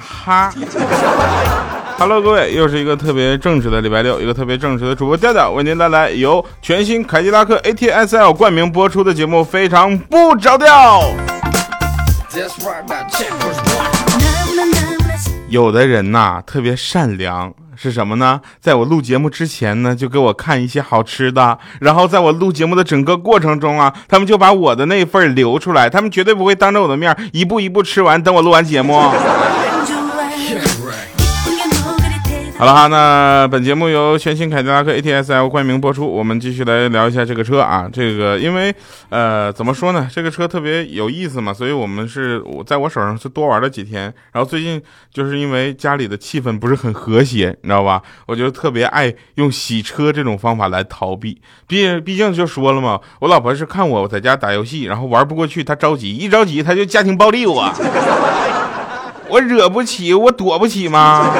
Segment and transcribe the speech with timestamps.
[0.00, 0.52] 哈。
[1.98, 11.02] Hello，各位，又是一个特别正直的礼拜六，一个特别正直的主播调调为您带来由全新凯迪拉克 ATS-L 冠名播出的节目，非常不着调。
[15.50, 18.40] 有的人呐，特别善良，是什么呢？
[18.60, 29.02] 在我录节目之前呢，就给我看一些好吃的，然后在我录节目的整个过程中啊，他们就把我的那份留出来，他们绝对不会当着我的面一步一步吃完，等我录完节目。
[32.60, 36.06] 好了哈，那本节目由全新凯迪拉克 ATS-L 冠名播出。
[36.06, 38.74] 我们继续来聊一下这个车啊，这个因为
[39.08, 44.12] 呃怎么说呢，这个车特别有意思嘛，所以我们是我在我手上是多玩了几天。
[44.32, 44.78] 然后最近
[45.10, 48.02] 就是因为家里的气氛不是很和谐，你知道吧？
[48.26, 51.40] 我就特别爱用洗车这种方法来逃避。
[51.66, 57.72] 毕毕竟就说了嘛，我老婆是看我在家打游戏，然后玩不过去，她着急，一着急她就家庭暴力我，
[59.30, 61.32] 我惹不起，我躲不起吗？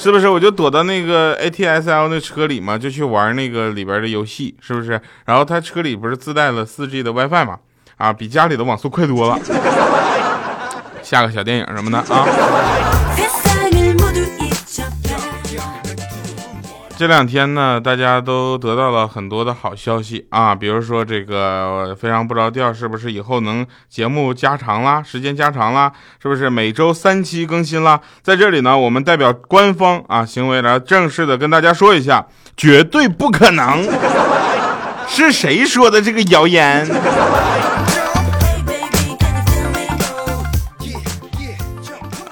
[0.00, 5.00] 是不是我就躲到那个 ATS-L 那车里嘛，就去玩那个里边的游戏，是不是？
[5.24, 7.58] 然后他车里不是自带了四 G 的 WiFi 嘛？
[7.96, 9.36] 啊，比家里的网速快多了。
[11.02, 12.97] 下个小电影什么的啊。
[16.98, 28.00] 这两天呢，大家都得到了很多的好消息啊，比如说这个非常不着调，是不是以后能节目加长啦，时间加长啦，是不是每周三期更新啦？
[28.20, 32.26] 在这里呢，我们代表官方啊行为来正式的跟大家说一下，
[32.56, 33.88] 绝对不可能。
[35.06, 36.84] 是谁说的这个谣言？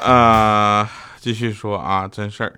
[0.03, 0.85] 呃，
[1.21, 2.53] 继续说啊，真事儿。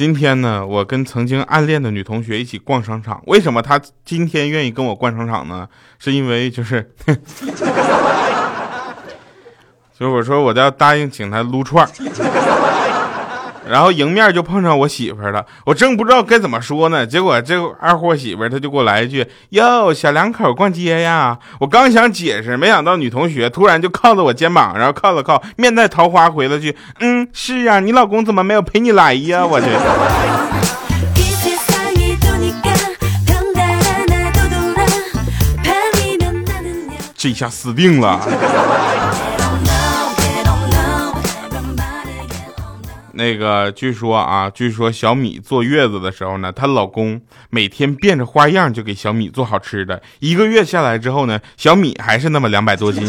[0.00, 3.22] 今天呢，我跟曾经暗恋的女同学一起逛商场。
[3.26, 5.68] 为什么她今天愿意跟我逛商场呢？
[5.98, 6.90] 是因为就是，
[9.92, 11.86] 就是我说我要答应请她撸串
[13.70, 29.66] 然后迎面就碰上我媳妇了，我正不知道该怎么说呢，结果这二货媳妇她就给我来一句：“哟，小两口逛街呀！”我刚想解释，没想到女同学突然就靠着我肩膀，然后靠了靠，面带桃花回了句：“嗯，是啊，你老公怎么没有陪你来呀？” 我去，
[37.16, 38.18] 这一下死定了。
[43.20, 47.20] 那个据说啊，据说小米坐月子的时候呢，她老公
[47.50, 50.00] 每天变着花样就给小米做好吃的。
[50.20, 53.06] 一个月下来之后呢，小米还是那么两百多斤，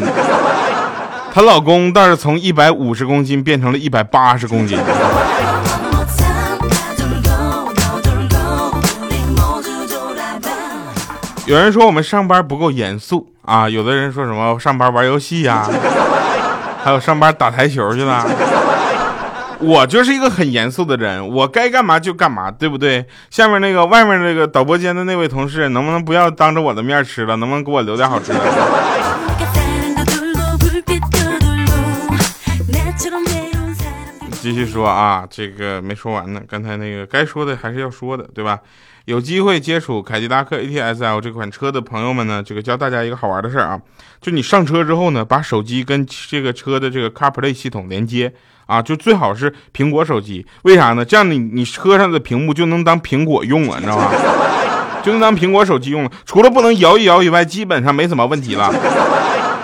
[1.33, 4.77] 她老公倒是从一百五十公斤变成了一百八十公斤。
[11.45, 15.66] 有人说我们上班不够严肃啊，有的人说什么上班玩游戏呀，
[16.83, 18.28] 还有上班打台球去了。
[19.61, 23.05] 我就是一个很严肃的人，我该干嘛就干嘛，对不对？
[23.29, 27.35] 下面那个外面那个导播间的那位同事，能不能不要当着我的面吃了？
[27.38, 28.39] 能不能给我留点好吃的？
[34.41, 38.57] 继续说啊，这个没说完呢，刚才那个该说的还是要说的，对吧？
[39.06, 43.81] 有机会接触凯迪拉克 ATS-L 这款车的朋友们呢，这个教大家一个好玩的事儿啊，
[44.22, 48.31] 就你上车之后呢，把手机跟这个车的这个 CarPlay 系统连接
[48.67, 51.03] 啊，就最好是苹果手机，为啥呢？
[51.03, 54.11] 这样你你车上的屏幕就能当苹果用了，你知道吧？
[55.03, 58.72] 就能当苹果手机用了，除了不能摇一摇以外，基本上没什么问题了。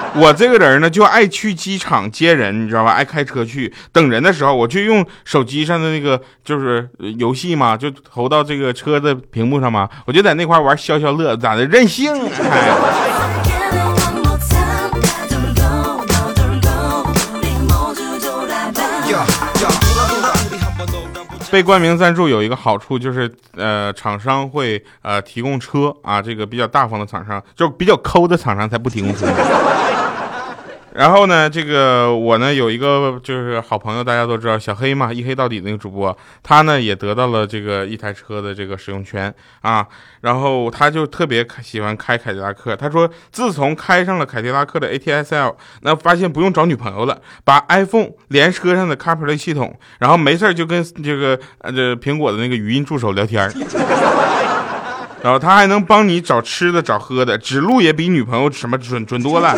[0.16, 2.91] 我这个人呢，就爱去机场接人，你知道吧？
[2.91, 12.12] 爱开车去等人的时候，我就用手机上的那个就是游戏嘛，就投到这个车的屏幕上嘛，我就在那块玩消消乐，咋的任性？
[21.50, 29.25] 被冠名赞助有一个好处就是，呃，厂商会呃提供车啊，这个比较大方的厂商，就比较抠的厂商才不提供车。
[30.97, 39.85] 然后呢，这个我呢有一个就是好朋友，大家都知道小黑嘛，一黑到底那个主播，他呢也得到了这个一台车的这个使用权啊。
[40.21, 53.47] 然后他就特别喜欢开凯迪拉克，他说自从开上了凯迪拉克的 ATS-L，那发现不用找女朋友了，把 iPhone 连车上的 CarPlay 系统，然后没事就跟这个呃这苹果的那个语音助手聊天
[55.21, 59.55] 然后他还能帮你找吃的找喝的，指路也比女朋友什么准准多了。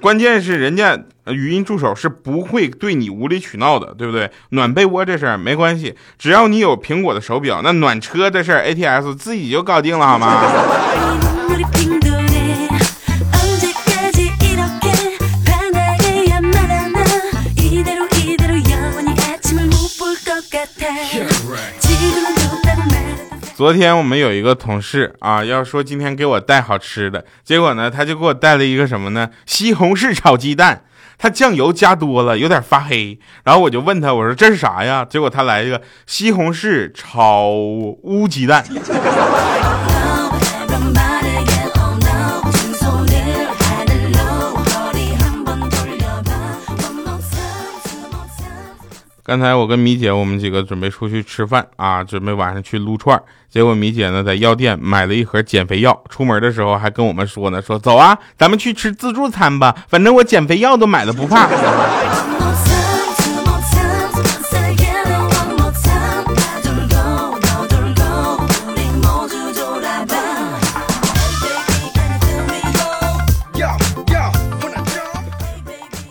[0.00, 4.30] 关键是人家语音助手是不会对你无理取闹的对不对？
[4.50, 10.42] 暖被窝这事儿没关系只要你有苹果的手表那暖车的事儿 ats 自己就搞定了好吗？
[23.56, 29.30] 昨天我们有一个同事啊，要说今天给我带好吃的，结果呢，他就给我带了一个什么呢？
[29.46, 30.84] 西红柿炒鸡蛋，
[31.16, 33.18] 他酱油加多了，有点发黑。
[33.44, 35.06] 然后我就问他，我说这是啥呀？
[35.08, 38.62] 结果他来一个西红柿炒乌鸡蛋。
[49.26, 53.20] 刚才我跟米姐，我们几个准备出去吃饭啊，准备晚上去撸串
[53.50, 61.48] 结果米姐呢在药店买了一盒减肥药，出门的时候还跟我们说呢，说走啊，咱们去吃自助餐吧，反正我减肥药都买了，不怕。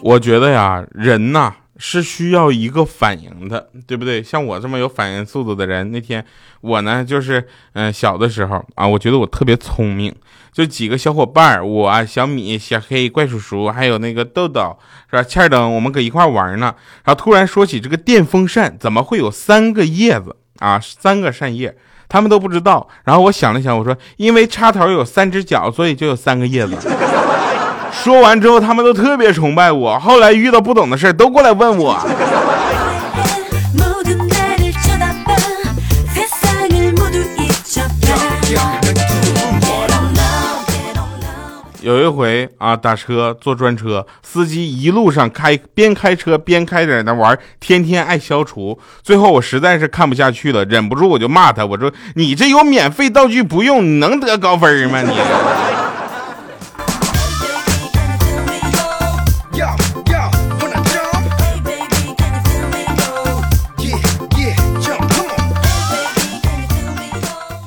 [0.01, 1.53] 我觉得呀，人呐。
[1.77, 4.23] 是需要一个反应的，对不对？
[4.23, 6.25] 像我这么有反应速度的人，那天
[6.61, 10.13] 我呢，就是嗯，小的时候啊，我觉得我特别聪明，
[10.53, 14.77] 就几个小伙伴我小米、小黑、怪叔叔，还有那个豆豆，
[15.09, 15.23] 是吧？
[15.23, 16.73] 欠儿灯，我们搁一块玩呢，
[17.03, 20.79] 然后突然说起这个电风扇怎么会有三个叶子啊？
[20.79, 21.75] 三个扇叶，
[22.07, 22.87] 他们都不知道。
[23.03, 26.77] 然后我想了想，我说，因为插头有三只脚，所以就有三个叶子。
[28.03, 29.97] 说完之后，他们都特别崇拜我。
[29.97, 31.99] 后来遇到不懂的事都过来问我。
[41.81, 48.79] 有一回啊，打车坐专车，司机一路上开，边开车边开在那玩，天天爱消除。
[49.03, 55.01] 最后我实在是看不下去了，忍不住我就骂他，我说：“你这有免费道具不用，你能得高分吗？
[55.01, 55.11] 你？”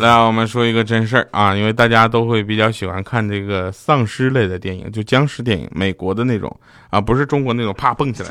[0.08, 6.54] 来，我们说一个真事儿啊，因为大家都会比较喜欢看这个丧尸类的电影，就僵尸电影，美国的那种
[6.88, 8.30] 啊，不是中国那种啪蹦起来，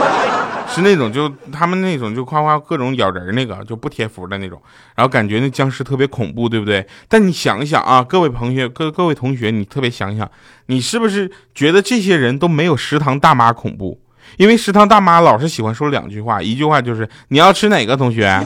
[0.68, 4.60] 是那种就他们那种就夸夸各种咬人那个就不贴符的那种，
[4.94, 6.86] 然后感觉那僵尸特别恐怖，对不对？
[7.08, 10.30] 但你想一想啊，各位朋友，各各位同学，你特别想想，
[10.66, 13.98] 你是不是觉得这些人都没有食堂大妈恐怖？
[14.36, 18.38] 因为食堂大妈老是喜欢说两句话，一句话就是你要吃哪个同学？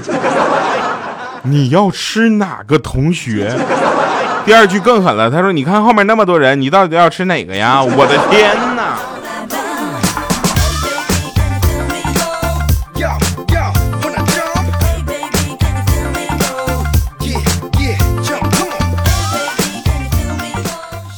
[1.43, 3.57] 你要吃哪个同学？
[4.45, 8.99] 第二句更狠了，他说：“你看后面那么多人，你到底要吃哪个呀？”我的天哪！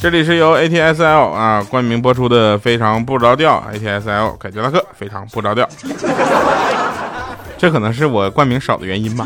[0.01, 5.65] 这里是由 ATSL 啊冠名播出的《非常不着调》，ATSL 凯迪拉克非常不着调。
[7.57, 9.25] 这可能是我冠名少的原因吧。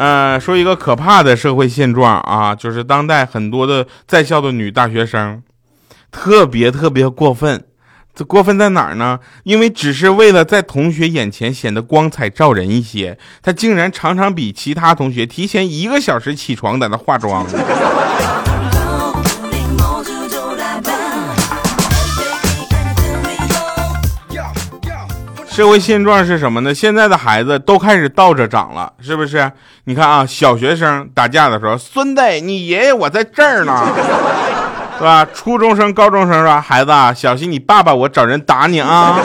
[0.00, 5.42] 呃，说一个可怕的社会现状啊，就是当代很多的在校的女大学生，
[6.10, 7.62] 特别特别过分。
[8.14, 9.20] 这过分在哪儿呢？
[9.42, 17.46] 因为只是为了在同学眼前显得光彩照人一些，她竟然常常比其他同学提前一个小时起床在那化妆。
[25.60, 26.74] 社会现状是什么呢？
[26.74, 29.52] 现在的孩子都开始倒着长了，是不是？
[29.84, 33.86] 你看啊，小学生打架的时候，孙子，你爷爷我在这儿呢，
[34.96, 35.22] 是吧？
[35.34, 36.62] 初中生、高中生是吧？
[36.62, 39.18] 孩子啊，小心你爸爸我找人打你啊！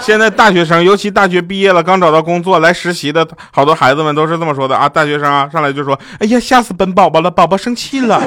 [0.00, 4.88] 现在大学生，尤其大学毕业了，刚找到工作来实习的好多孩子们都是这么说的啊！
[4.88, 8.18] 大学生啊，上来就说：“哎呀，吓死本宝宝了，宝宝生气了。”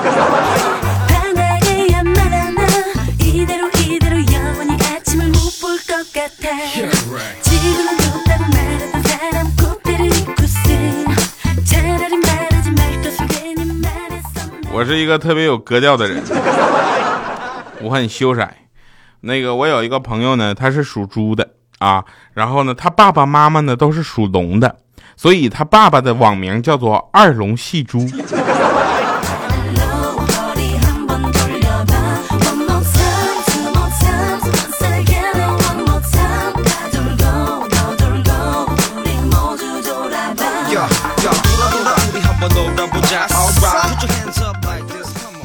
[14.77, 16.21] 我是一个特别有格调的人，
[17.81, 18.47] 我很羞涩。
[19.21, 22.05] 那个我有一个朋友呢，他是属猪的啊，
[22.35, 24.75] 然后呢，他爸爸妈妈呢都是属龙的，
[25.15, 28.07] 所以他爸爸的网名叫做二龙戏珠。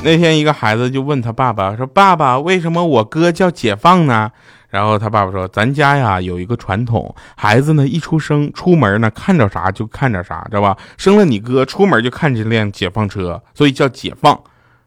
[0.04, 4.30] 那天一个孩子就问他爸爸说：“爸爸，为什么我哥叫解放呢？”
[4.68, 10.76] 然后他爸爸说：“咱家呀有一个传统，孩子呢一出生出门呢看着啥就看着啥，知道吧？
[10.96, 14.34] 生了你哥出门就看见辆解放车，所以叫解放，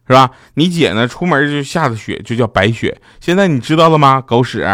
[0.06, 0.30] 是吧？
[0.56, 3.00] 你姐呢出门就下的雪就叫白雪。
[3.22, 4.20] 现在你知道了吗？
[4.20, 4.68] 狗屎！”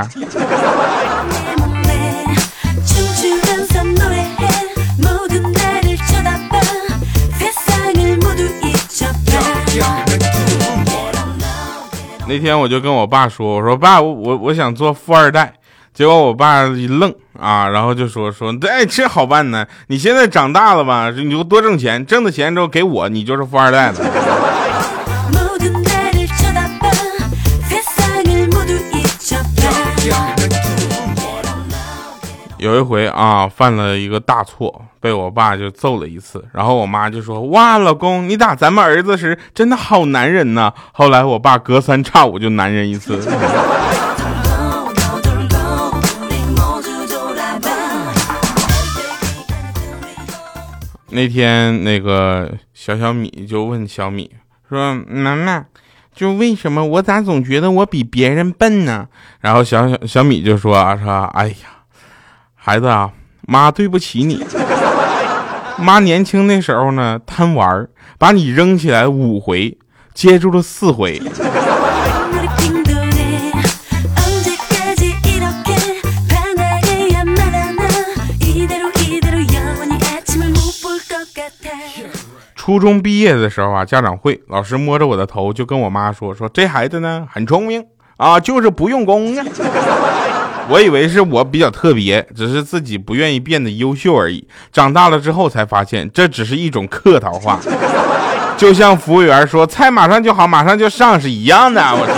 [12.32, 15.54] 那天我就跟我爸说：“我说爸，我我我想做富二代。”
[15.94, 23.96] 结果我爸一愣啊，然后就说：“说哎，这好办呢，你现在长大了吧，你就多挣钱，挣的钱之后给我，你就是富二代了。”
[32.62, 43.20] 有一回啊，犯了一个大错，被我爸就揍了一次，然后我妈就说：“哇，老公，你打咱们儿子时真的好男人呐。”后来我爸隔三差五就男人一次。
[51.10, 54.30] 那天那个小小米就问小米
[54.70, 55.66] 说：“妈妈，
[56.14, 59.08] 就为什么我咋总觉得我比别人笨呢？”
[59.42, 61.56] 然后小小小米就说：“啊，说哎呀。”
[62.64, 63.10] 孩子啊，
[63.48, 64.46] 妈对不起你。
[65.82, 67.88] 妈年轻那时候呢，贪玩
[68.20, 69.76] 把你扔起来五回，
[70.14, 71.20] 接住了四回。
[82.56, 87.84] 初中毕业的时候啊，家长会，老师摸着我的头就跟我妈说：“说这孩子呢，很聪明
[88.18, 89.44] 啊，就是不用功呀。
[90.70, 94.48] ”我以为是我比较特别，只是自己不愿意变得优秀而已。
[94.72, 97.60] 长大了之后才发现，这只是一种客套话，
[98.58, 101.82] 就像服务员说菜马上就好，马上就上是一样的。
[101.82, 102.16] 我天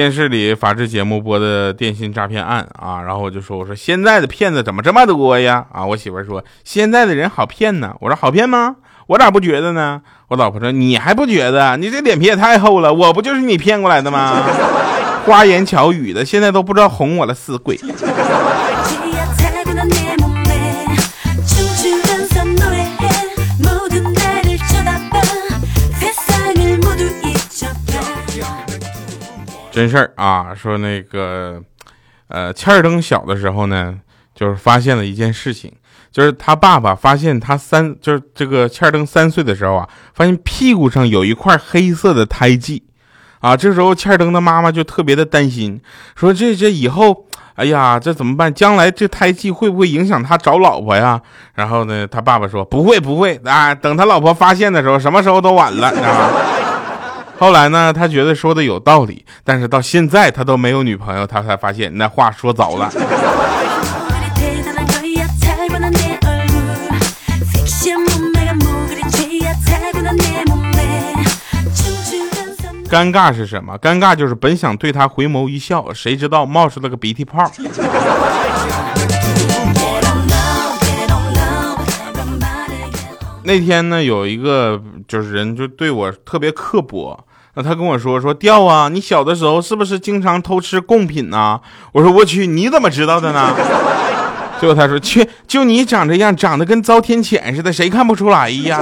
[0.00, 5.66] 电视里法制节目播的电信诈骗案啊，然后我就说，我说现在的骗子怎么这么多呀？
[5.70, 7.94] 啊，我媳妇说现在的人好骗呢。
[8.00, 8.76] 我说好骗吗？
[9.08, 10.00] 我咋不觉得呢？
[10.28, 11.76] 我老婆说你还不觉得？
[11.76, 14.42] 你这脸皮也太厚了，我不就是你骗过来的吗？
[15.26, 17.78] 花言巧语的，现在都不知道哄我了死鬼。
[29.80, 31.58] 真事儿啊，说那个，
[32.28, 33.98] 呃，欠儿登小的时候呢，
[34.34, 35.72] 就是发现了一件事情，
[36.12, 42.82] 就是他爸爸发现他三，就是这个欠儿登三岁的时候啊，发现屁股上有一块黑色的胎记，
[43.38, 45.80] 啊，这时候欠儿登的妈妈就特别的担心，
[46.14, 48.52] 说这这以后，哎呀，这怎么办？
[48.52, 51.18] 将来这胎记会不会影响他找老婆呀？
[51.54, 56.30] 然后呢，他爸爸说不会不会啊，等他老婆发现的时候，什么时候都晚了，知道吗？
[57.40, 62.90] 后来呢，他觉得说的有道理，但是到现在他都没有女朋友，他才发现那话说早了。
[72.90, 73.78] 尴尬是什么？
[73.78, 77.50] 尴尬就是本想对他回眸一笑，谁知道冒出了个鼻涕泡。
[83.44, 84.78] 那天呢，有一个
[85.08, 87.18] 就是人就对我特别刻薄。
[87.54, 91.60] 那他跟我说说调啊，你小的时候是不是经常偷吃贡品呢？
[91.92, 93.52] 我说我去，你怎么知道的呢？
[94.60, 98.80] 最后他说去，就你长这样，长得跟遭天谴似的，谁看不出来呀？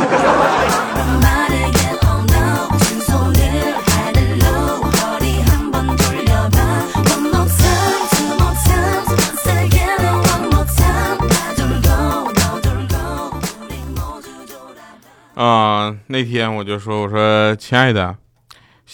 [15.35, 18.17] 啊，那天我就说我说亲爱的。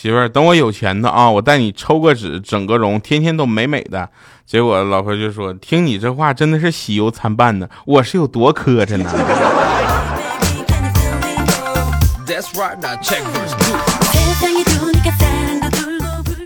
[0.05, 4.07] 媳妇儿，等我有钱的啊，我带你抽个脂，整个容，天天都美美的。
[4.45, 7.67] 结果老婆就说：“听你这话，真的是喜忧参半呢。
[7.87, 9.11] 我是有多磕碜呢？”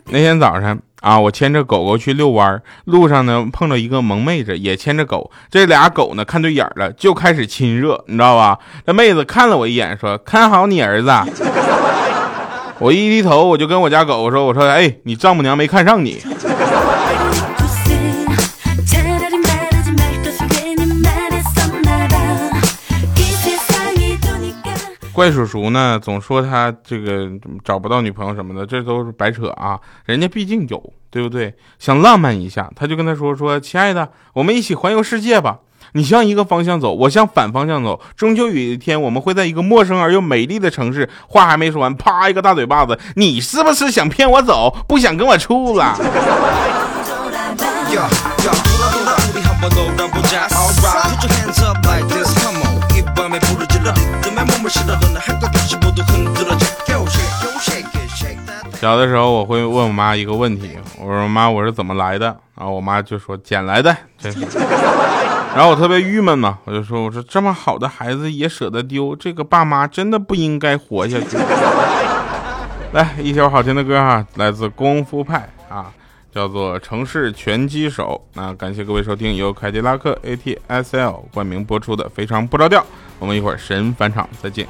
[0.04, 5.32] 那天早上啊，我牵着狗狗去遛弯，路上呢碰到一个萌妹子，也牵着狗。
[5.50, 8.60] 这俩狗呢看对眼了，就开始亲热，你知道吧？
[8.84, 11.10] 那妹子看了我一眼，说：“看好你儿子。”
[12.80, 16.22] 我一低头，我就跟我家狗说：“我说，哎，你丈母娘没看上你。
[25.12, 27.28] ”怪叔叔呢，总说他这个
[27.64, 29.80] 找不到女朋友什么的，这都是白扯啊！
[30.04, 31.52] 人家毕竟有，对不对？
[31.80, 35.58] 想浪漫一下，他就跟他说：“说亲爱的，我们一起环游世界吧。”
[35.92, 41.08] 你向一个方向走，我向反方向走，终究有一天我们会在一个陌生而又美丽的城市。
[41.26, 42.98] 话还没说完，啪一个大嘴巴子！
[43.16, 45.96] 你是不是想骗我走，不想跟我处了？
[47.88, 48.08] 小
[58.80, 62.26] 小的时候我会问我妈一个问题，我说妈，我是怎么来的？
[62.54, 64.46] 然后我妈就说捡来的，真是。
[65.54, 71.36] 然后我特别郁闷嘛，我就说我说这么好的孩子也舍得丢，这个爸妈真的不应该活下去。
[72.92, 75.92] 来一首好听的歌哈，来自功夫派啊，
[76.32, 78.22] 叫做《城市拳击手》。
[78.34, 82.80] 那感谢各位收听由凯迪拉克 ATS-L 冠名播出的《非常不着调》，
[83.18, 84.66] 我们一会儿神返场再见。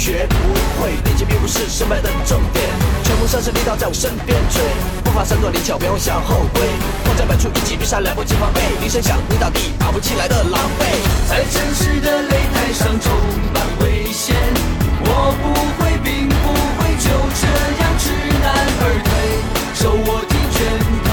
[0.00, 0.34] 学不
[0.80, 2.64] 会，练剑并不是胜败的重点，
[3.04, 4.62] 拳风上势力道在我身边追，
[5.04, 6.62] 步伐闪躲灵巧，别往向后归，
[7.04, 13.12] 迫在本处一击必杀，来不及防备，铃声响，你倒地，爬不起来的狼狈，在城市的擂台上充
[13.52, 14.34] 满危险，
[15.04, 16.48] 我不会，并不
[16.80, 17.44] 会就这
[17.76, 18.08] 样知
[18.40, 19.12] 难而退，
[19.76, 20.64] 手握紧拳
[21.04, 21.12] 头，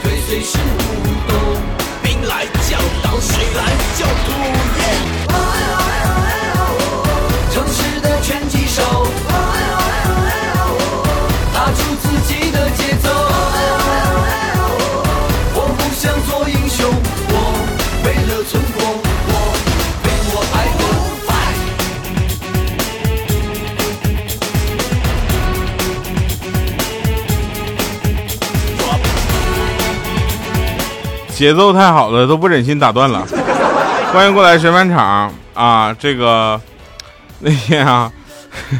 [0.00, 1.60] 腿随时舞动，
[2.02, 3.68] 兵来将挡，水来
[4.00, 4.32] 就土
[4.80, 5.43] 掩。
[31.44, 33.22] 节奏太好了，都不忍心打断了。
[34.14, 35.94] 欢迎过来神返场啊！
[35.98, 36.58] 这个
[37.40, 38.10] 那天啊，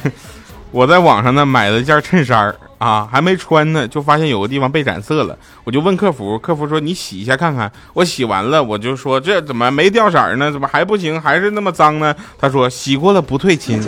[0.73, 5.37] 我在网上呢买了件衬衫啊，还没穿呢，就发现有个地方被染色了。
[5.65, 7.71] 我就问客服，客服说你洗一下看看。
[7.93, 10.51] 我洗完了，我就说这怎么没掉色呢？
[10.51, 11.21] 怎么还不行？
[11.21, 12.15] 还是那么脏呢？
[12.39, 13.79] 他说洗过了不退亲。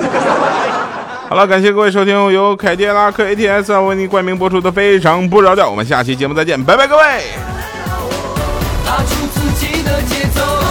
[1.30, 7.45] 好了，感谢各位收听由凯迪拉克 ATS 为您冠名播出的《非常不着调》，我们下期节目再见，拜拜，各位。
[8.86, 10.65] 踏出自己的节奏，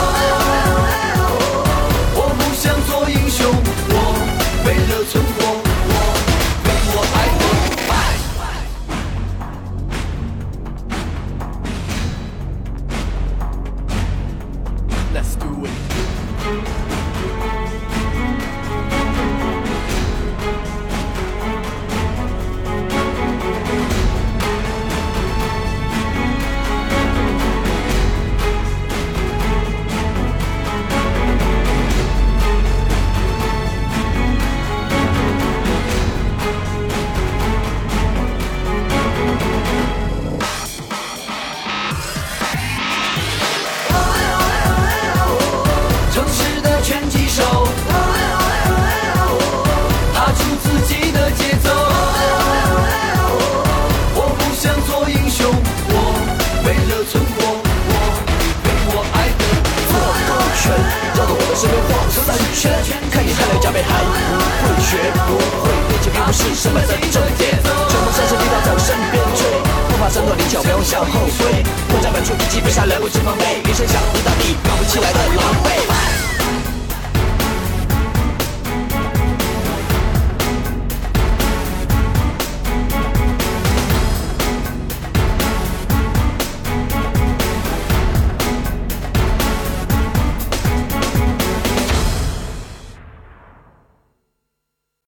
[66.76, 67.72] 们这一种节奏。
[67.88, 69.48] 全部深深在我身边吹，
[69.88, 71.64] 步伐山度灵巧，不用向后退。
[71.96, 75.95] 我在本处一击必杀，来不及防备，一声响回到地，搞不起来的狼狈。